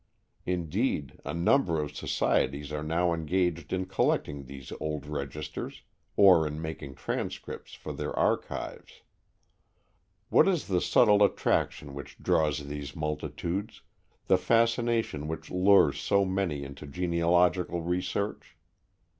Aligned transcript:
Indeed, 0.47 1.19
a 1.23 1.31
number 1.31 1.79
of 1.79 1.95
societies 1.95 2.71
are 2.71 2.81
now 2.83 3.13
engaged 3.13 3.71
in 3.71 3.85
collecting 3.85 4.45
these 4.45 4.73
old 4.79 5.05
registers, 5.05 5.83
or 6.17 6.47
in 6.47 6.59
making 6.59 6.95
transcripts 6.95 7.75
for 7.75 7.93
their 7.93 8.11
archives. 8.17 9.03
What 10.29 10.47
is 10.47 10.65
the 10.65 10.81
subtle 10.81 11.21
attraction 11.21 11.93
which 11.93 12.17
draws 12.17 12.65
these 12.65 12.95
multitudes 12.95 13.83
the 14.25 14.39
fascination 14.39 15.27
which 15.27 15.51
lures 15.51 15.99
so 15.99 16.25
many 16.25 16.63
into 16.63 16.87
genealogical 16.87 17.83
research? 17.83 18.57